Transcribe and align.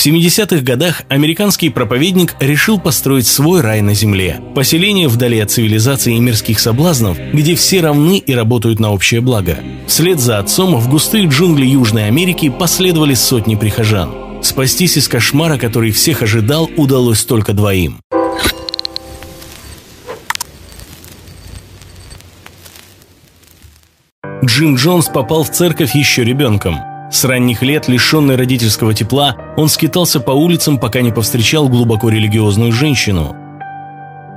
В 0.00 0.06
70-х 0.06 0.62
годах 0.62 1.02
американский 1.10 1.68
проповедник 1.68 2.34
решил 2.40 2.80
построить 2.80 3.26
свой 3.26 3.60
рай 3.60 3.82
на 3.82 3.92
земле. 3.92 4.40
Поселение 4.54 5.08
вдали 5.08 5.38
от 5.40 5.50
цивилизации 5.50 6.16
и 6.16 6.20
мирских 6.20 6.58
соблазнов, 6.58 7.18
где 7.34 7.54
все 7.54 7.82
равны 7.82 8.16
и 8.16 8.34
работают 8.34 8.80
на 8.80 8.92
общее 8.92 9.20
благо. 9.20 9.58
Вслед 9.86 10.18
за 10.18 10.38
отцом 10.38 10.74
в 10.76 10.88
густые 10.88 11.26
джунгли 11.26 11.66
Южной 11.66 12.06
Америки 12.06 12.48
последовали 12.48 13.12
сотни 13.12 13.56
прихожан. 13.56 14.10
Спастись 14.42 14.96
из 14.96 15.06
кошмара, 15.06 15.58
который 15.58 15.90
всех 15.90 16.22
ожидал, 16.22 16.70
удалось 16.78 17.22
только 17.26 17.52
двоим. 17.52 18.00
Джим 24.42 24.76
Джонс 24.76 25.08
попал 25.08 25.44
в 25.44 25.50
церковь 25.50 25.94
еще 25.94 26.24
ребенком. 26.24 26.89
С 27.10 27.24
ранних 27.24 27.62
лет, 27.62 27.88
лишенный 27.88 28.36
родительского 28.36 28.94
тепла, 28.94 29.36
он 29.56 29.68
скитался 29.68 30.20
по 30.20 30.30
улицам, 30.30 30.78
пока 30.78 31.00
не 31.00 31.10
повстречал 31.10 31.68
глубоко 31.68 32.08
религиозную 32.08 32.70
женщину. 32.70 33.34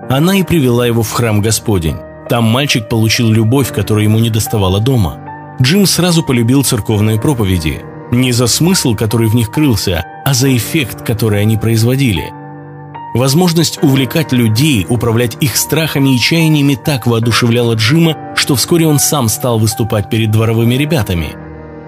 Она 0.09 0.37
и 0.37 0.43
привела 0.43 0.87
его 0.87 1.03
в 1.03 1.11
храм 1.11 1.39
Господень. 1.39 1.97
Там 2.29 2.45
мальчик 2.45 2.89
получил 2.89 3.29
любовь, 3.29 3.71
которую 3.71 4.05
ему 4.05 4.17
не 4.17 4.31
доставало 4.31 4.79
дома. 4.79 5.19
Джим 5.61 5.85
сразу 5.85 6.23
полюбил 6.23 6.63
церковные 6.63 7.19
проповеди. 7.19 7.81
Не 8.11 8.31
за 8.31 8.47
смысл, 8.47 8.95
который 8.95 9.27
в 9.27 9.35
них 9.35 9.51
крылся, 9.51 10.03
а 10.25 10.33
за 10.33 10.55
эффект, 10.55 11.05
который 11.05 11.41
они 11.41 11.57
производили. 11.57 12.33
Возможность 13.13 13.83
увлекать 13.83 14.31
людей, 14.31 14.87
управлять 14.89 15.37
их 15.41 15.57
страхами 15.57 16.15
и 16.15 16.19
чаяниями 16.19 16.73
так 16.73 17.05
воодушевляла 17.05 17.75
Джима, 17.75 18.17
что 18.35 18.55
вскоре 18.55 18.87
он 18.87 18.97
сам 18.97 19.29
стал 19.29 19.59
выступать 19.59 20.09
перед 20.09 20.31
дворовыми 20.31 20.73
ребятами– 20.73 21.35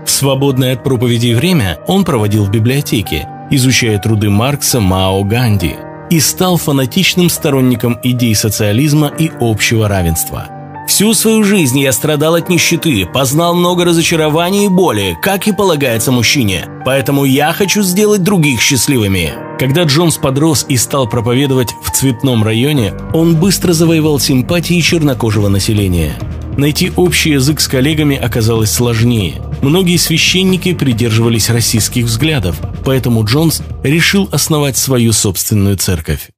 в 0.05 0.09
свободное 0.09 0.73
от 0.73 0.83
проповедей 0.83 1.33
время 1.33 1.79
он 1.87 2.05
проводил 2.05 2.45
в 2.45 2.51
библиотеке, 2.51 3.27
изучая 3.49 3.97
труды 3.99 4.29
Маркса, 4.29 4.79
Мао, 4.79 5.23
Ганди, 5.23 5.75
и 6.09 6.19
стал 6.19 6.57
фанатичным 6.57 7.29
сторонником 7.29 7.99
идей 8.03 8.35
социализма 8.35 9.07
и 9.07 9.31
общего 9.39 9.87
равенства. 9.87 10.47
Всю 10.87 11.15
свою 11.15 11.43
жизнь 11.43 11.79
я 11.79 11.91
страдал 11.91 12.35
от 12.35 12.47
нищеты, 12.47 13.07
познал 13.07 13.55
много 13.55 13.85
разочарований 13.85 14.65
и 14.65 14.69
боли, 14.69 15.17
как 15.21 15.47
и 15.47 15.51
полагается 15.51 16.11
мужчине. 16.11 16.67
Поэтому 16.85 17.25
я 17.25 17.51
хочу 17.53 17.81
сделать 17.81 18.21
других 18.21 18.61
счастливыми. 18.61 19.33
Когда 19.57 19.83
Джонс 19.83 20.17
подрос 20.17 20.65
и 20.69 20.77
стал 20.77 21.09
проповедовать 21.09 21.73
в 21.81 21.89
цветном 21.89 22.43
районе, 22.43 22.93
он 23.13 23.35
быстро 23.35 23.73
завоевал 23.73 24.19
симпатии 24.19 24.79
чернокожего 24.79 25.47
населения. 25.49 26.13
Найти 26.57 26.91
общий 26.95 27.31
язык 27.31 27.59
с 27.59 27.67
коллегами 27.67 28.15
оказалось 28.15 28.71
сложнее. 28.71 29.41
Многие 29.61 29.97
священники 29.97 30.73
придерживались 30.73 31.49
российских 31.49 32.05
взглядов, 32.05 32.57
поэтому 32.83 33.23
Джонс 33.23 33.61
решил 33.83 34.29
основать 34.31 34.77
свою 34.77 35.11
собственную 35.11 35.77
церковь. 35.77 36.29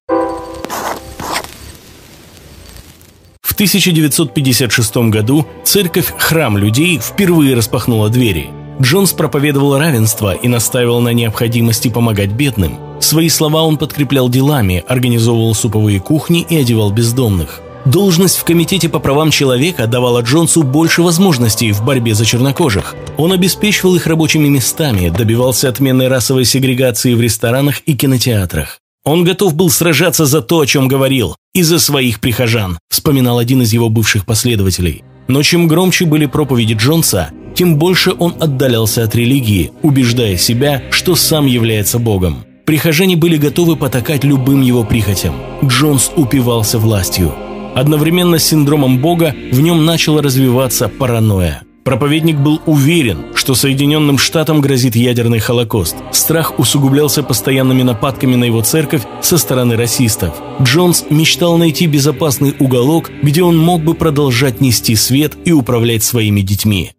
В 3.42 3.54
1956 3.54 4.98
году 5.10 5.48
церковь 5.64 6.14
«Храм 6.18 6.58
людей» 6.58 7.00
впервые 7.00 7.56
распахнула 7.56 8.10
двери. 8.10 8.50
Джонс 8.80 9.14
проповедовал 9.14 9.80
равенство 9.80 10.34
и 10.36 10.48
настаивал 10.48 11.02
на 11.02 11.10
необходимости 11.10 11.88
помогать 11.88 12.32
бедным. 12.32 12.78
Свои 13.00 13.30
слова 13.30 13.64
он 13.64 13.78
подкреплял 13.78 14.30
делами, 14.30 14.84
организовывал 14.88 15.56
суповые 15.56 16.00
кухни 16.00 16.46
и 16.48 16.56
одевал 16.56 16.92
бездомных. 16.92 17.62
Должность 17.92 18.36
в 18.36 18.44
Комитете 18.44 18.90
по 18.90 19.00
правам 19.00 19.32
человека 19.32 19.88
давала 19.88 20.20
Джонсу 20.20 20.64
больше 20.64 21.02
возможностей 21.02 21.72
в 21.72 21.86
борьбе 21.86 22.16
за 22.16 22.26
чернокожих. 22.26 22.96
Он 23.16 23.32
обеспечивал 23.32 23.96
их 23.96 24.08
рабочими 24.08 24.50
местами, 24.50 25.08
добивался 25.08 25.70
отмены 25.70 26.10
расовой 26.10 26.44
сегрегации 26.44 27.14
в 27.14 27.22
ресторанах 27.22 27.80
и 27.86 27.96
кинотеатрах. 27.96 28.80
Он 29.06 29.24
готов 29.24 29.56
был 29.56 29.70
сражаться 29.70 30.26
за 30.26 30.42
то, 30.42 30.60
о 30.60 30.66
чем 30.66 30.90
говорил, 30.90 31.38
и 31.54 31.64
за 31.64 31.80
своих 31.80 32.20
прихожан, 32.20 32.78
вспоминал 32.90 33.38
один 33.38 33.62
из 33.62 33.72
его 33.72 33.88
бывших 33.88 34.26
последователей. 34.26 35.06
Но 35.30 35.42
чем 35.42 35.70
громче 35.70 36.04
были 36.04 36.26
проповеди 36.26 36.74
Джонса, 36.74 37.30
тем 37.56 37.78
больше 37.78 38.12
он 38.12 38.36
отдалялся 38.38 39.04
от 39.04 39.16
религии, 39.16 39.72
убеждая 39.82 40.36
себя, 40.36 40.84
что 40.92 41.16
сам 41.16 41.46
является 41.46 42.00
Богом. 42.00 42.44
Прихожане 42.66 43.16
были 43.16 43.38
готовы 43.38 43.78
потакать 43.78 44.26
любым 44.26 44.62
его 44.62 44.84
прихотям. 44.84 45.36
Джонс 45.64 46.12
упивался 46.18 46.80
властью. 46.80 47.34
Одновременно 47.78 48.40
с 48.40 48.44
синдромом 48.44 48.98
Бога 48.98 49.36
в 49.52 49.62
нем 49.62 49.86
начала 49.86 50.24
развиваться 50.24 50.90
паранойя. 50.90 51.62
Проповедник 51.84 52.38
был 52.38 52.60
уверен, 52.66 53.28
что 53.36 53.54
Соединенным 53.54 54.18
Штатам 54.18 54.62
грозит 54.62 54.96
ядерный 54.96 55.38
холокост. 55.38 55.96
Страх 56.12 56.58
усугублялся 56.58 57.22
постоянными 57.22 57.84
нападками 57.84 58.36
на 58.36 58.46
его 58.46 58.64
церковь 58.64 59.04
со 59.22 59.38
стороны 59.38 59.76
расистов. 59.76 60.34
Джонс 60.60 61.06
мечтал 61.12 61.58
найти 61.58 61.86
безопасный 61.86 62.56
уголок, 62.58 63.12
где 63.22 63.44
он 63.44 63.60
мог 63.60 63.84
бы 63.84 63.94
продолжать 63.94 64.60
нести 64.60 64.96
свет 64.96 65.38
и 65.46 65.52
управлять 65.52 66.04
своими 66.04 66.42
детьми. 66.42 66.94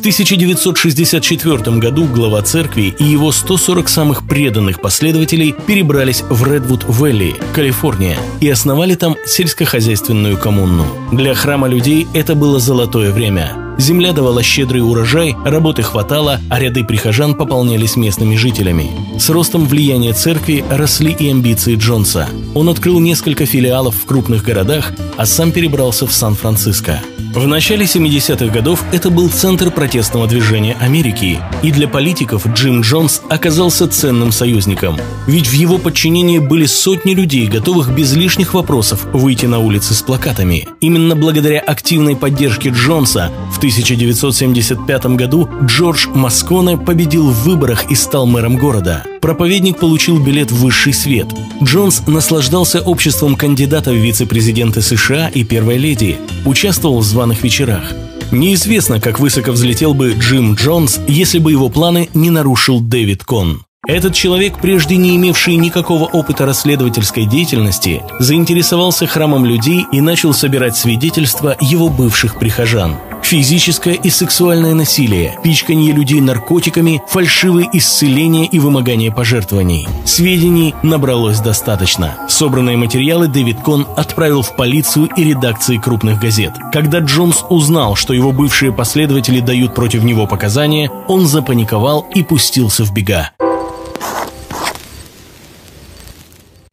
1964 0.00 1.78
году 1.78 2.06
глава 2.06 2.42
церкви 2.42 2.94
и 2.98 3.04
его 3.04 3.32
140 3.32 3.88
самых 3.88 4.26
преданных 4.26 4.80
последователей 4.80 5.54
перебрались 5.66 6.22
в 6.22 6.42
Редвуд-Вэлли, 6.44 7.40
Калифорния, 7.52 8.18
и 8.40 8.48
основали 8.48 8.94
там 8.94 9.16
сельскохозяйственную 9.26 10.38
коммуну. 10.38 10.86
Для 11.12 11.34
храма 11.34 11.68
людей 11.68 12.08
это 12.14 12.34
было 12.34 12.58
золотое 12.58 13.12
время. 13.12 13.69
Земля 13.80 14.12
давала 14.12 14.42
щедрый 14.42 14.82
урожай, 14.82 15.34
работы 15.42 15.80
хватало, 15.80 16.38
а 16.50 16.60
ряды 16.60 16.84
прихожан 16.84 17.34
пополнялись 17.34 17.96
местными 17.96 18.36
жителями. 18.36 18.90
С 19.18 19.30
ростом 19.30 19.64
влияния 19.64 20.12
церкви 20.12 20.62
росли 20.70 21.16
и 21.18 21.30
амбиции 21.30 21.76
Джонса. 21.76 22.28
Он 22.54 22.68
открыл 22.68 23.00
несколько 23.00 23.46
филиалов 23.46 23.94
в 23.94 24.04
крупных 24.04 24.44
городах, 24.44 24.92
а 25.16 25.24
сам 25.24 25.50
перебрался 25.50 26.06
в 26.06 26.12
Сан-Франциско. 26.12 27.00
В 27.32 27.46
начале 27.46 27.84
70-х 27.84 28.52
годов 28.52 28.82
это 28.90 29.08
был 29.08 29.28
центр 29.28 29.70
протестного 29.70 30.26
движения 30.26 30.76
Америки, 30.80 31.38
и 31.62 31.70
для 31.70 31.86
политиков 31.86 32.44
Джим 32.44 32.80
Джонс 32.80 33.22
оказался 33.28 33.86
ценным 33.86 34.32
союзником. 34.32 34.98
Ведь 35.28 35.46
в 35.46 35.52
его 35.52 35.78
подчинении 35.78 36.40
были 36.40 36.66
сотни 36.66 37.14
людей, 37.14 37.46
готовых 37.46 37.94
без 37.94 38.16
лишних 38.16 38.52
вопросов 38.52 39.06
выйти 39.12 39.46
на 39.46 39.60
улицы 39.60 39.94
с 39.94 40.02
плакатами. 40.02 40.66
Именно 40.80 41.14
благодаря 41.14 41.60
активной 41.60 42.16
поддержке 42.16 42.70
Джонса 42.70 43.30
в 43.52 43.60
1975 43.70 45.06
году 45.16 45.48
Джордж 45.64 46.08
Масконе 46.14 46.76
победил 46.76 47.30
в 47.30 47.44
выборах 47.44 47.90
и 47.90 47.94
стал 47.94 48.26
мэром 48.26 48.56
города. 48.56 49.04
Проповедник 49.20 49.78
получил 49.78 50.22
билет 50.22 50.50
в 50.50 50.56
высший 50.56 50.92
свет. 50.92 51.28
Джонс 51.62 52.06
наслаждался 52.06 52.80
обществом 52.80 53.36
кандидата 53.36 53.90
в 53.90 53.96
вице-президенты 53.96 54.82
США 54.82 55.28
и 55.28 55.44
первой 55.44 55.76
леди, 55.76 56.18
участвовал 56.44 56.98
в 56.98 57.04
званых 57.04 57.42
вечерах. 57.42 57.92
Неизвестно, 58.32 59.00
как 59.00 59.18
высоко 59.18 59.52
взлетел 59.52 59.94
бы 59.94 60.12
Джим 60.12 60.54
Джонс, 60.54 61.00
если 61.08 61.38
бы 61.38 61.50
его 61.50 61.68
планы 61.68 62.08
не 62.14 62.30
нарушил 62.30 62.80
Дэвид 62.80 63.24
Кон. 63.24 63.62
Этот 63.86 64.14
человек, 64.14 64.60
прежде 64.60 64.96
не 64.96 65.16
имевший 65.16 65.56
никакого 65.56 66.04
опыта 66.04 66.46
расследовательской 66.46 67.26
деятельности, 67.26 68.02
заинтересовался 68.18 69.06
храмом 69.06 69.44
людей 69.44 69.86
и 69.90 70.00
начал 70.00 70.32
собирать 70.32 70.76
свидетельства 70.76 71.56
его 71.60 71.88
бывших 71.88 72.38
прихожан. 72.38 72.96
Физическое 73.30 73.94
и 73.94 74.10
сексуальное 74.10 74.74
насилие, 74.74 75.38
пичканье 75.44 75.92
людей 75.92 76.20
наркотиками, 76.20 77.00
фальшивые 77.06 77.70
исцеления 77.72 78.44
и 78.46 78.58
вымогание 78.58 79.12
пожертвований. 79.12 79.86
Сведений 80.04 80.74
набралось 80.82 81.38
достаточно. 81.38 82.16
Собранные 82.28 82.76
материалы 82.76 83.28
Дэвид 83.28 83.60
Кон 83.60 83.86
отправил 83.96 84.42
в 84.42 84.56
полицию 84.56 85.10
и 85.16 85.22
редакции 85.22 85.76
крупных 85.76 86.18
газет. 86.18 86.54
Когда 86.72 86.98
Джонс 86.98 87.44
узнал, 87.48 87.94
что 87.94 88.14
его 88.14 88.32
бывшие 88.32 88.72
последователи 88.72 89.38
дают 89.38 89.76
против 89.76 90.02
него 90.02 90.26
показания, 90.26 90.90
он 91.06 91.28
запаниковал 91.28 92.08
и 92.12 92.24
пустился 92.24 92.84
в 92.84 92.92
бега. 92.92 93.30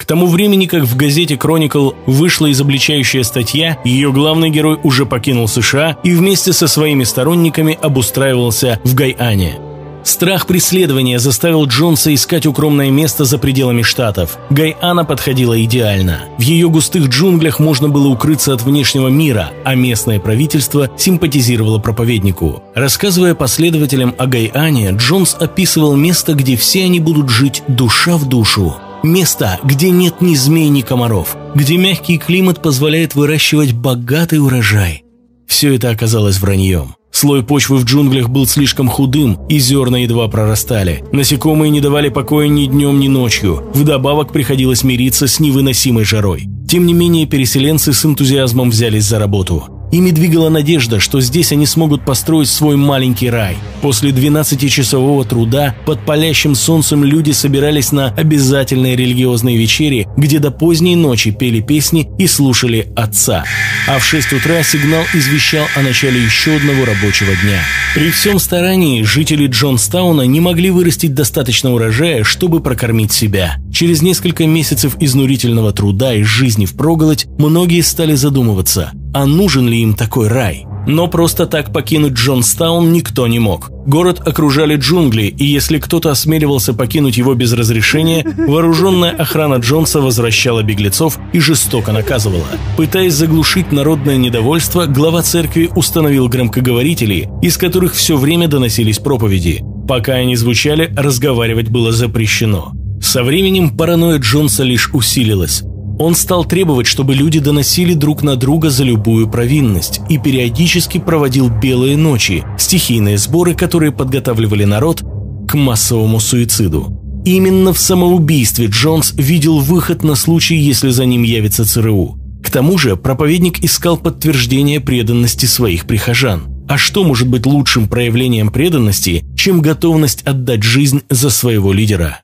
Тому 0.07 0.27
времени, 0.27 0.65
как 0.65 0.83
в 0.83 0.95
газете 0.95 1.37
«Кроникл» 1.37 1.91
вышла 2.05 2.51
изобличающая 2.51 3.23
статья, 3.23 3.77
ее 3.83 4.11
главный 4.11 4.49
герой 4.49 4.79
уже 4.83 5.05
покинул 5.05 5.47
США 5.47 5.97
и 6.03 6.11
вместе 6.11 6.53
со 6.53 6.67
своими 6.67 7.03
сторонниками 7.03 7.77
обустраивался 7.79 8.79
в 8.83 8.95
Гайане. 8.95 9.59
Страх 10.07 10.47
преследования 10.47 11.19
заставил 11.19 11.65
Джонса 11.65 12.13
искать 12.13 12.45
укромное 12.45 12.89
место 12.89 13.25
за 13.25 13.37
пределами 13.37 13.81
штатов. 13.81 14.37
Гайана 14.49 15.03
подходила 15.03 15.61
идеально. 15.61 16.21
В 16.37 16.41
ее 16.41 16.69
густых 16.69 17.09
джунглях 17.09 17.59
можно 17.59 17.89
было 17.89 18.07
укрыться 18.07 18.53
от 18.53 18.61
внешнего 18.61 19.09
мира, 19.09 19.51
а 19.65 19.75
местное 19.75 20.21
правительство 20.21 20.89
симпатизировало 20.95 21.79
проповеднику. 21.79 22.63
Рассказывая 22.73 23.35
последователям 23.35 24.15
о 24.17 24.27
Гайане, 24.27 24.91
Джонс 24.91 25.35
описывал 25.37 25.97
место, 25.97 26.33
где 26.35 26.55
все 26.55 26.85
они 26.85 27.01
будут 27.01 27.27
жить 27.29 27.63
душа 27.67 28.15
в 28.15 28.29
душу. 28.29 28.77
Место, 29.07 29.57
где 29.63 29.89
нет 29.89 30.19
ни 30.19 30.35
змей, 30.35 30.67
ни 30.67 30.81
комаров, 30.81 31.37
где 31.55 31.77
мягкий 31.77 32.17
климат 32.17 32.61
позволяет 32.61 33.15
выращивать 33.15 33.71
богатый 33.71 34.37
урожай. 34.39 35.05
Все 35.47 35.73
это 35.75 35.91
оказалось 35.91 36.39
враньем. 36.39 36.95
Слой 37.09 37.41
почвы 37.41 37.77
в 37.77 37.85
джунглях 37.85 38.27
был 38.27 38.45
слишком 38.45 38.89
худым, 38.89 39.39
и 39.47 39.59
зерна 39.59 39.99
едва 39.99 40.27
прорастали. 40.27 41.05
Насекомые 41.13 41.69
не 41.69 41.79
давали 41.79 42.09
покоя 42.09 42.49
ни 42.49 42.65
днем, 42.65 42.99
ни 42.99 43.07
ночью. 43.07 43.63
Вдобавок 43.73 44.33
приходилось 44.33 44.83
мириться 44.83 45.27
с 45.27 45.39
невыносимой 45.39 46.03
жарой. 46.03 46.49
Тем 46.67 46.85
не 46.85 46.93
менее, 46.93 47.25
переселенцы 47.25 47.93
с 47.93 48.05
энтузиазмом 48.05 48.71
взялись 48.71 49.05
за 49.05 49.19
работу. 49.19 49.76
Ими 49.89 50.11
двигала 50.11 50.49
надежда, 50.49 50.99
что 50.99 51.21
здесь 51.21 51.53
они 51.53 51.65
смогут 51.65 52.03
построить 52.03 52.49
свой 52.49 52.75
маленький 52.75 53.29
рай. 53.29 53.55
После 53.81 54.11
12-часового 54.11 55.25
труда 55.25 55.75
под 55.85 56.05
палящим 56.05 56.55
солнцем 56.55 57.05
люди 57.05 57.31
собирались 57.31 57.93
на 57.93 58.07
обязательные 58.09 58.97
религиозные 58.97 59.55
вечери, 59.55 60.07
где 60.17 60.39
до 60.39 60.51
поздней 60.51 60.97
ночи 60.97 61.31
пели 61.31 61.61
песни 61.61 62.09
и 62.17 62.27
слушали 62.27 62.91
отца. 62.97 63.45
А 63.87 63.99
в 63.99 64.05
6 64.05 64.33
утра 64.33 64.61
сигнал 64.63 65.03
извещал 65.13 65.65
о 65.75 65.81
начале 65.81 66.21
еще 66.21 66.57
одного 66.57 66.83
рабочего 66.83 67.31
дня. 67.43 67.61
При 67.95 68.11
всем 68.11 68.39
старании 68.39 69.03
жители 69.03 69.47
Джонстауна 69.47 70.23
не 70.23 70.41
могли 70.41 70.69
вырастить 70.69 71.13
достаточно 71.13 71.73
урожая, 71.73 72.25
чтобы 72.25 72.59
прокормить 72.59 73.13
себя. 73.13 73.57
Через 73.73 74.01
несколько 74.01 74.45
месяцев 74.45 74.97
изнурительного 74.99 75.71
труда 75.71 76.13
и 76.13 76.23
жизни 76.23 76.65
в 76.65 76.75
проголодь 76.75 77.25
многие 77.37 77.81
стали 77.81 78.15
задумываться– 78.15 78.91
а 79.17 79.25
нужен 79.25 79.67
ли 79.67 79.81
им 79.81 79.95
такой 79.95 80.27
рай. 80.27 80.67
Но 80.85 81.07
просто 81.07 81.47
так 81.47 81.73
покинуть 81.73 82.13
Джонстаун 82.13 82.93
никто 82.93 83.25
не 83.25 83.39
мог. 83.39 83.71
Город 83.87 84.21
окружали 84.23 84.75
джунгли, 84.75 85.23
и 85.23 85.43
если 85.43 85.79
кто-то 85.79 86.11
осмеливался 86.11 86.75
покинуть 86.75 87.17
его 87.17 87.33
без 87.33 87.51
разрешения, 87.51 88.23
вооруженная 88.37 89.09
охрана 89.09 89.55
Джонса 89.55 90.01
возвращала 90.01 90.61
беглецов 90.61 91.17
и 91.33 91.39
жестоко 91.39 91.91
наказывала. 91.91 92.45
Пытаясь 92.77 93.15
заглушить 93.15 93.71
народное 93.71 94.17
недовольство, 94.17 94.85
глава 94.85 95.23
церкви 95.23 95.71
установил 95.75 96.29
громкоговорители, 96.29 97.27
из 97.41 97.57
которых 97.57 97.95
все 97.95 98.17
время 98.17 98.47
доносились 98.47 98.99
проповеди. 98.99 99.63
Пока 99.87 100.13
они 100.13 100.35
звучали, 100.35 100.93
разговаривать 100.95 101.69
было 101.69 101.91
запрещено. 101.91 102.71
Со 103.01 103.23
временем 103.23 103.75
паранойя 103.75 104.19
Джонса 104.19 104.63
лишь 104.63 104.91
усилилась. 104.93 105.63
Он 105.99 106.13
стал 106.13 106.45
требовать, 106.45 106.85
чтобы 106.85 107.15
люди 107.15 107.39
доносили 107.39 107.93
друг 107.93 108.21
на 108.21 108.35
друга 108.35 108.69
за 108.69 108.83
любую 108.83 109.29
провинность 109.29 109.99
и 110.09 110.17
периодически 110.17 110.99
проводил 110.99 111.49
белые 111.49 111.97
ночи, 111.97 112.43
стихийные 112.57 113.17
сборы, 113.17 113.55
которые 113.55 113.91
подготавливали 113.91 114.63
народ 114.63 115.03
к 115.47 115.55
массовому 115.55 116.19
суициду. 116.19 116.93
Именно 117.25 117.73
в 117.73 117.79
самоубийстве 117.79 118.67
Джонс 118.67 119.13
видел 119.15 119.59
выход 119.59 120.03
на 120.03 120.15
случай, 120.15 120.55
если 120.55 120.89
за 120.89 121.05
ним 121.05 121.23
явится 121.23 121.65
ЦРУ. 121.65 122.17
К 122.43 122.49
тому 122.49 122.77
же 122.77 122.95
проповедник 122.95 123.63
искал 123.63 123.97
подтверждение 123.97 124.79
преданности 124.79 125.45
своих 125.45 125.85
прихожан. 125.87 126.43
А 126.69 126.77
что 126.77 127.03
может 127.03 127.27
быть 127.27 127.45
лучшим 127.45 127.87
проявлением 127.87 128.49
преданности, 128.51 129.25
чем 129.35 129.61
готовность 129.61 130.21
отдать 130.23 130.63
жизнь 130.63 131.01
за 131.09 131.29
своего 131.29 131.73
лидера? 131.73 132.19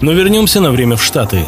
Но 0.00 0.12
вернемся 0.12 0.60
на 0.60 0.70
время 0.70 0.96
в 0.96 1.02
Штаты. 1.02 1.46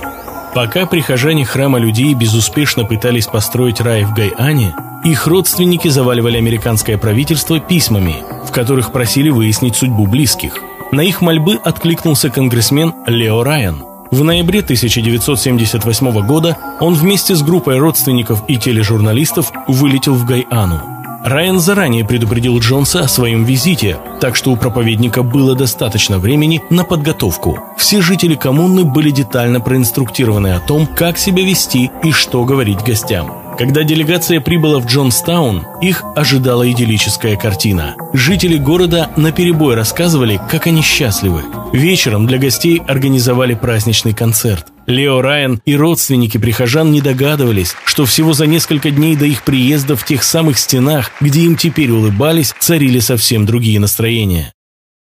Пока 0.54 0.86
прихожане 0.86 1.44
храма 1.44 1.78
людей 1.78 2.14
безуспешно 2.14 2.84
пытались 2.84 3.26
построить 3.26 3.80
рай 3.80 4.04
в 4.04 4.12
Гайане, 4.12 4.74
их 5.04 5.26
родственники 5.28 5.88
заваливали 5.88 6.36
американское 6.36 6.98
правительство 6.98 7.60
письмами, 7.60 8.16
в 8.44 8.50
которых 8.50 8.92
просили 8.92 9.30
выяснить 9.30 9.76
судьбу 9.76 10.06
близких. 10.06 10.58
На 10.90 11.02
их 11.02 11.20
мольбы 11.20 11.54
откликнулся 11.62 12.30
конгрессмен 12.30 12.94
Лео 13.06 13.44
Райан. 13.44 13.84
В 14.10 14.24
ноябре 14.24 14.58
1978 14.58 16.26
года 16.26 16.58
он 16.80 16.94
вместе 16.94 17.36
с 17.36 17.42
группой 17.42 17.78
родственников 17.78 18.42
и 18.48 18.56
тележурналистов 18.56 19.52
вылетел 19.68 20.14
в 20.14 20.26
Гайану. 20.26 20.99
Райан 21.22 21.60
заранее 21.60 22.04
предупредил 22.04 22.58
Джонса 22.58 23.00
о 23.00 23.08
своем 23.08 23.44
визите, 23.44 23.98
так 24.20 24.36
что 24.36 24.50
у 24.52 24.56
проповедника 24.56 25.22
было 25.22 25.54
достаточно 25.54 26.18
времени 26.18 26.62
на 26.70 26.84
подготовку. 26.84 27.58
Все 27.76 28.00
жители 28.00 28.36
коммуны 28.36 28.84
были 28.84 29.10
детально 29.10 29.60
проинструктированы 29.60 30.54
о 30.54 30.60
том, 30.60 30.86
как 30.86 31.18
себя 31.18 31.44
вести 31.44 31.90
и 32.02 32.12
что 32.12 32.44
говорить 32.44 32.80
гостям. 32.80 33.32
Когда 33.58 33.82
делегация 33.82 34.40
прибыла 34.40 34.80
в 34.80 34.86
Джонстаун, 34.86 35.66
их 35.82 36.02
ожидала 36.16 36.70
идиллическая 36.70 37.36
картина. 37.36 37.94
Жители 38.14 38.56
города 38.56 39.10
наперебой 39.16 39.74
рассказывали, 39.74 40.40
как 40.50 40.66
они 40.66 40.80
счастливы. 40.80 41.42
Вечером 41.74 42.26
для 42.26 42.38
гостей 42.38 42.80
организовали 42.88 43.52
праздничный 43.52 44.14
концерт. 44.14 44.68
Лео 44.90 45.22
Райан 45.22 45.62
и 45.64 45.76
родственники 45.76 46.38
прихожан 46.38 46.90
не 46.90 47.00
догадывались, 47.00 47.74
что 47.84 48.04
всего 48.04 48.32
за 48.32 48.46
несколько 48.46 48.90
дней 48.90 49.16
до 49.16 49.24
их 49.24 49.42
приезда 49.42 49.96
в 49.96 50.04
тех 50.04 50.22
самых 50.22 50.58
стенах, 50.58 51.12
где 51.20 51.42
им 51.42 51.56
теперь 51.56 51.90
улыбались, 51.90 52.54
царили 52.58 53.00
совсем 53.00 53.46
другие 53.46 53.80
настроения. 53.80 54.52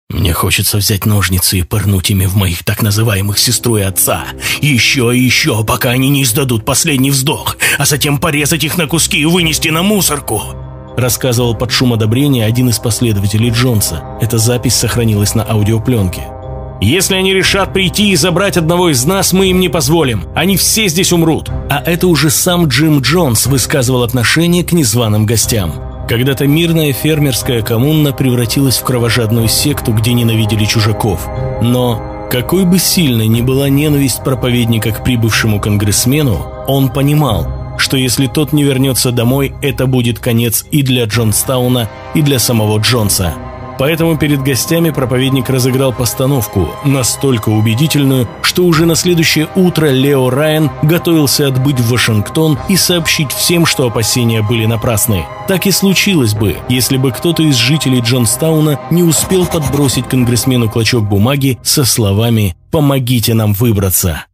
Мне 0.09 0.33
хочется 0.33 0.77
взять 0.77 1.05
ножницы 1.05 1.59
и 1.59 1.63
пырнуть 1.63 2.11
ими 2.11 2.27
в 2.27 2.37
моих 2.37 2.65
так 2.65 2.81
называемых 2.81 3.39
сестру 3.39 3.77
и 3.77 3.83
отца. 3.83 4.25
Еще 4.61 5.13
и 5.15 5.21
еще, 5.21 5.65
пока 5.65 5.91
они 5.91 6.09
не 6.09 6.23
издадут 6.23 6.65
последний 6.65 7.11
вздох, 7.11 7.57
а 7.77 7.87
затем 7.87 8.19
порезать 8.19 8.63
их 8.63 8.79
на 8.79 8.87
куски 8.87 9.19
и 9.19 9.25
вынести 9.25 9.69
на 9.69 9.83
мусорку. 9.83 10.43
Рассказывал 10.97 11.57
под 11.57 11.73
шум 11.73 11.93
одобрения 11.93 12.47
один 12.47 12.71
из 12.71 12.79
последователей 12.79 13.51
Джонса. 13.51 14.05
Эта 14.21 14.39
запись 14.39 14.77
сохранилась 14.77 15.35
на 15.35 15.43
аудиопленке. 15.43 16.23
Если 16.81 17.15
они 17.15 17.33
решат 17.33 17.73
прийти 17.73 18.11
и 18.11 18.17
забрать 18.17 18.59
одного 18.59 18.91
из 18.91 19.05
нас, 19.07 19.33
мы 19.33 19.49
им 19.49 19.61
не 19.61 19.69
позволим. 19.69 20.25
Они 20.35 20.57
все 20.57 20.89
здесь 20.89 21.13
умрут. 21.13 21.49
А 21.71 21.83
это 21.85 22.07
уже 22.07 22.29
сам 22.29 22.67
Джим 22.67 23.01
Джонс 23.01 23.47
высказывал 23.47 24.03
отношение 24.03 24.63
к 24.63 24.73
незваным 24.73 25.25
гостям. 25.25 25.73
Когда-то 26.07 26.47
мирная 26.47 26.93
фермерская 26.93 27.63
коммуна 27.63 28.13
превратилась 28.13 28.77
в 28.79 28.85
кровожадную 28.85 29.49
секту, 29.49 29.93
где 29.93 30.13
ненавидели 30.13 30.65
чужаков. 30.67 31.27
Но 31.63 32.29
какой 32.31 32.65
бы 32.65 32.79
сильной 32.79 33.27
ни 33.27 33.41
была 33.41 33.69
ненависть 33.71 34.23
проповедника 34.23 34.91
к 34.93 35.03
прибывшему 35.03 35.61
конгрессмену, 35.61 36.47
он 36.69 36.91
понимал, 36.91 37.77
что 37.79 37.97
если 37.97 38.27
тот 38.27 38.53
не 38.53 38.65
вернется 38.65 39.13
домой, 39.13 39.55
это 39.63 39.87
будет 39.87 40.19
конец 40.19 40.67
и 40.71 40.83
для 40.83 41.05
Джонстауна, 41.05 41.89
и 42.15 42.23
для 42.23 42.39
самого 42.39 42.79
Джонса– 42.79 43.35
Поэтому 43.79 44.17
перед 44.17 44.43
гостями 44.43 44.91
проповедник 44.91 45.51
разыграл 45.51 45.93
постановку, 45.93 46.71
настолько 46.85 47.51
убедительную, 47.51 48.29
что 48.43 48.65
уже 48.65 48.87
на 48.87 48.97
следующее 48.97 49.49
утро 49.55 49.87
Лео 49.87 50.31
Райан 50.31 50.71
готовился 50.83 51.47
отбыть 51.47 51.79
в 51.79 51.91
Вашингтон 51.91 52.59
и 52.69 52.77
сообщить 52.77 53.33
всем, 53.33 53.67
что 53.67 53.87
опасения 53.87 54.43
были 54.43 54.67
напрасны. 54.67 55.27
Так 55.47 55.67
и 55.67 55.71
случилось 55.71 56.35
бы, 56.35 56.57
если 56.69 56.97
бы 56.97 57.13
кто-то 57.13 57.43
из 57.43 57.57
жителей 57.57 58.01
Джонстауна 58.01 58.81
не 58.91 59.03
успел 59.03 59.47
подбросить 59.47 60.09
конгрессмену 60.09 60.69
клочок 60.69 61.05
бумаги 61.05 61.59
со 61.63 61.85
словами 61.85 62.57
«Помогите 62.71 63.35
нам 63.35 63.53
выбраться». 63.53 64.25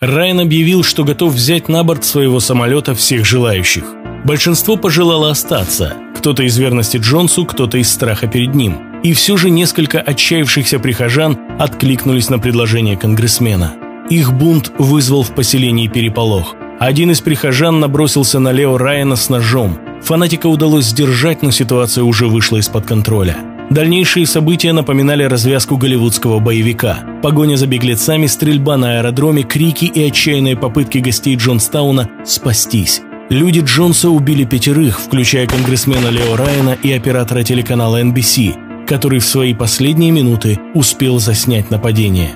Райан 0.00 0.40
объявил, 0.40 0.82
что 0.82 1.04
готов 1.04 1.32
взять 1.32 1.68
на 1.68 1.84
борт 1.84 2.04
своего 2.04 2.40
самолета 2.40 2.92
всех 2.96 3.24
желающих. 3.24 3.84
Большинство 4.24 4.76
пожелало 4.76 5.30
остаться, 5.30 5.96
кто-то 6.16 6.44
из 6.44 6.56
верности 6.56 6.96
Джонсу, 6.96 7.44
кто-то 7.44 7.78
из 7.78 7.90
страха 7.90 8.28
перед 8.28 8.54
ним. 8.54 8.78
И 9.02 9.14
все 9.14 9.36
же 9.36 9.50
несколько 9.50 10.00
отчаявшихся 10.00 10.78
прихожан 10.78 11.36
откликнулись 11.58 12.30
на 12.30 12.38
предложение 12.38 12.96
конгрессмена. 12.96 13.74
Их 14.10 14.32
бунт 14.32 14.72
вызвал 14.78 15.24
в 15.24 15.34
поселении 15.34 15.88
переполох. 15.88 16.54
Один 16.78 17.10
из 17.10 17.20
прихожан 17.20 17.80
набросился 17.80 18.38
на 18.38 18.52
Лео 18.52 18.78
Райана 18.78 19.16
с 19.16 19.28
ножом. 19.28 19.78
Фанатика 20.02 20.46
удалось 20.46 20.86
сдержать, 20.86 21.42
но 21.42 21.50
ситуация 21.50 22.04
уже 22.04 22.26
вышла 22.26 22.58
из-под 22.58 22.86
контроля. 22.86 23.36
Дальнейшие 23.70 24.26
события 24.26 24.72
напоминали 24.72 25.24
развязку 25.24 25.76
голливудского 25.76 26.38
боевика. 26.38 27.00
Погоня 27.22 27.56
за 27.56 27.66
беглецами, 27.66 28.26
стрельба 28.26 28.76
на 28.76 28.98
аэродроме, 28.98 29.42
крики 29.42 29.86
и 29.86 30.04
отчаянные 30.04 30.56
попытки 30.56 30.98
гостей 30.98 31.36
Джонстауна 31.36 32.08
спастись. 32.24 33.02
Люди 33.32 33.60
Джонса 33.60 34.10
убили 34.10 34.44
пятерых, 34.44 35.00
включая 35.00 35.46
конгрессмена 35.46 36.08
Лео 36.08 36.36
Райана 36.36 36.76
и 36.82 36.92
оператора 36.92 37.42
телеканала 37.42 38.02
NBC, 38.02 38.84
который 38.86 39.20
в 39.20 39.24
свои 39.24 39.54
последние 39.54 40.10
минуты 40.10 40.60
успел 40.74 41.18
заснять 41.18 41.70
нападение. 41.70 42.32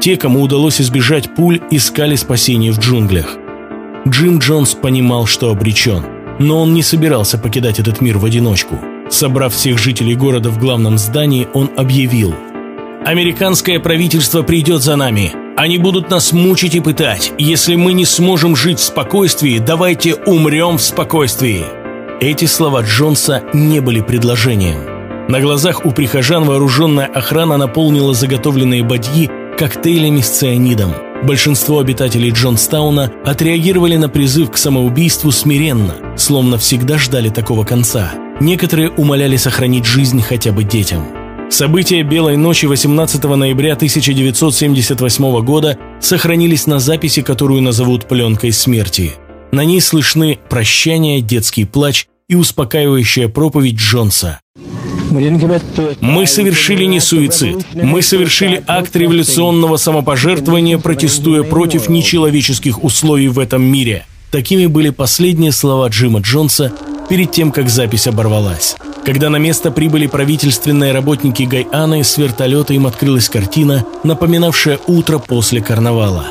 Те, 0.00 0.16
кому 0.16 0.42
удалось 0.42 0.80
избежать 0.80 1.32
пуль, 1.36 1.60
искали 1.70 2.16
спасение 2.16 2.72
в 2.72 2.80
джунглях. 2.80 3.36
Джим 4.08 4.38
Джонс 4.38 4.74
понимал, 4.74 5.26
что 5.26 5.48
обречен, 5.48 6.02
но 6.40 6.62
он 6.62 6.74
не 6.74 6.82
собирался 6.82 7.38
покидать 7.38 7.78
этот 7.78 8.00
мир 8.00 8.18
в 8.18 8.24
одиночку. 8.24 8.80
Собрав 9.10 9.54
всех 9.54 9.78
жителей 9.78 10.16
города 10.16 10.50
в 10.50 10.58
главном 10.58 10.98
здании, 10.98 11.46
он 11.54 11.70
объявил 11.76 12.34
«Американское 13.06 13.78
правительство 13.78 14.42
придет 14.42 14.82
за 14.82 14.96
нами. 14.96 15.41
Они 15.56 15.76
будут 15.78 16.10
нас 16.10 16.32
мучить 16.32 16.74
и 16.74 16.80
пытать. 16.80 17.32
Если 17.38 17.74
мы 17.76 17.92
не 17.92 18.06
сможем 18.06 18.56
жить 18.56 18.78
в 18.78 18.82
спокойствии, 18.82 19.58
давайте 19.58 20.14
умрем 20.14 20.78
в 20.78 20.82
спокойствии». 20.82 21.64
Эти 22.20 22.44
слова 22.44 22.82
Джонса 22.82 23.42
не 23.52 23.80
были 23.80 24.00
предложением. 24.00 24.78
На 25.28 25.40
глазах 25.40 25.84
у 25.84 25.90
прихожан 25.90 26.44
вооруженная 26.44 27.06
охрана 27.06 27.56
наполнила 27.56 28.14
заготовленные 28.14 28.82
бадьи 28.84 29.30
коктейлями 29.58 30.20
с 30.20 30.28
цианидом. 30.28 30.92
Большинство 31.22 31.78
обитателей 31.78 32.30
Джонстауна 32.30 33.12
отреагировали 33.24 33.96
на 33.96 34.08
призыв 34.08 34.50
к 34.50 34.56
самоубийству 34.56 35.30
смиренно, 35.30 35.94
словно 36.16 36.58
всегда 36.58 36.98
ждали 36.98 37.28
такого 37.28 37.64
конца. 37.64 38.12
Некоторые 38.40 38.90
умоляли 38.90 39.36
сохранить 39.36 39.84
жизнь 39.84 40.22
хотя 40.22 40.52
бы 40.52 40.64
детям. 40.64 41.21
События 41.52 42.02
«Белой 42.02 42.38
ночи» 42.38 42.64
18 42.64 43.22
ноября 43.24 43.74
1978 43.74 45.44
года 45.44 45.76
сохранились 46.00 46.66
на 46.66 46.78
записи, 46.78 47.20
которую 47.20 47.60
назовут 47.60 48.08
«пленкой 48.08 48.52
смерти». 48.52 49.12
На 49.50 49.62
ней 49.62 49.82
слышны 49.82 50.38
прощание, 50.48 51.20
детский 51.20 51.66
плач 51.66 52.06
и 52.26 52.36
успокаивающая 52.36 53.28
проповедь 53.28 53.74
Джонса. 53.74 54.40
Мы 56.00 56.26
совершили 56.26 56.84
не 56.84 57.00
суицид. 57.00 57.66
Мы 57.74 58.00
совершили 58.00 58.64
акт 58.66 58.96
революционного 58.96 59.76
самопожертвования, 59.76 60.78
протестуя 60.78 61.42
против 61.42 61.90
нечеловеческих 61.90 62.82
условий 62.82 63.28
в 63.28 63.38
этом 63.38 63.62
мире. 63.62 64.06
Такими 64.30 64.64
были 64.64 64.88
последние 64.88 65.52
слова 65.52 65.88
Джима 65.88 66.20
Джонса 66.20 66.72
перед 67.10 67.30
тем, 67.30 67.52
как 67.52 67.68
запись 67.68 68.06
оборвалась. 68.06 68.74
Когда 69.04 69.30
на 69.30 69.36
место 69.36 69.72
прибыли 69.72 70.06
правительственные 70.06 70.92
работники 70.92 71.42
Гайаны, 71.42 72.04
с 72.04 72.16
вертолета 72.18 72.72
им 72.74 72.86
открылась 72.86 73.28
картина, 73.28 73.84
напоминавшая 74.04 74.78
утро 74.86 75.18
после 75.18 75.60
карнавала. 75.60 76.26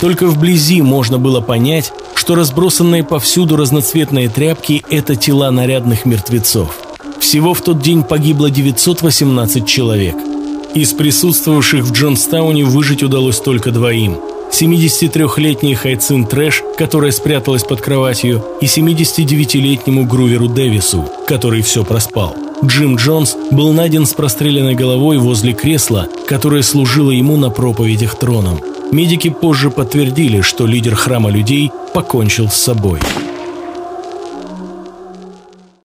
Только 0.00 0.26
вблизи 0.26 0.80
можно 0.80 1.18
было 1.18 1.40
понять, 1.40 1.92
что 2.14 2.34
разбросанные 2.34 3.04
повсюду 3.04 3.56
разноцветные 3.56 4.28
тряпки– 4.28 4.84
это 4.90 5.16
тела 5.16 5.50
нарядных 5.50 6.06
мертвецов. 6.06 6.78
Всего 7.20 7.52
в 7.52 7.60
тот 7.60 7.80
день 7.80 8.02
погибло 8.02 8.50
918 8.50 9.66
человек. 9.66 10.16
Из 10.74 10.92
присутствовавших 10.92 11.84
в 11.84 11.92
Джонстауне 11.92 12.64
выжить 12.64 13.02
удалось 13.02 13.40
только 13.40 13.70
двоим– 13.70 14.18
73-летний 14.50 15.74
Хайцин 15.74 16.26
Трэш, 16.26 16.62
которая 16.76 17.12
спряталась 17.12 17.64
под 17.64 17.80
кроватью, 17.80 18.44
и 18.60 18.66
79-летнему 18.66 20.04
Груверу 20.04 20.48
Дэвису, 20.48 21.08
который 21.26 21.62
все 21.62 21.84
проспал. 21.84 22.34
Джим 22.64 22.96
Джонс 22.96 23.36
был 23.50 23.72
найден 23.72 24.04
с 24.04 24.14
простреленной 24.14 24.74
головой 24.74 25.18
возле 25.18 25.52
кресла, 25.52 26.08
которое 26.26 26.62
служило 26.62 27.10
ему 27.10 27.36
на 27.36 27.50
проповедях 27.50 28.18
троном. 28.18 28.60
Медики 28.90 29.28
позже 29.30 29.70
подтвердили, 29.70 30.40
что 30.40 30.66
лидер 30.66 30.96
храма 30.96 31.30
людей 31.30 31.70
покончил 31.94 32.48
с 32.48 32.56
собой. 32.56 33.00